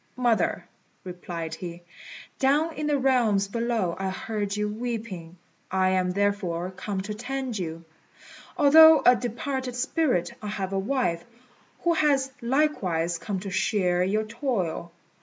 [0.17, 0.65] "Mother,"
[1.03, 1.83] replied he,
[2.39, 5.37] "down in the realms below I heard you weeping.
[5.69, 7.85] I am therefore come to tend you.
[8.57, 11.23] Although a departed spirit, I have a wife,
[11.83, 14.91] who has likewise come to share your toil.